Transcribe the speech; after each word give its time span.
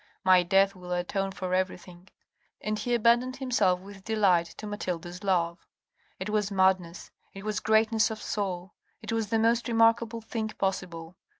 My 0.23 0.41
death 0.41 0.73
will 0.75 0.91
atone 0.93 1.31
for 1.31 1.53
everything;" 1.53 2.07
and 2.59 2.79
he 2.79 2.95
abandoned 2.95 3.35
himself 3.35 3.81
with 3.81 4.03
delight 4.03 4.47
to 4.57 4.65
Mathilde's 4.65 5.23
love. 5.23 5.67
It 6.19 6.31
was 6.31 6.49
madness, 6.49 7.11
it 7.35 7.45
was 7.45 7.59
greatness 7.59 8.09
of 8.09 8.19
soul, 8.19 8.73
it 9.03 9.11
was 9.11 9.29
the 9.29 9.37
most 9.37 9.67
remarkable 9.67 10.21
thing 10.21 10.47
possible. 10.47 11.17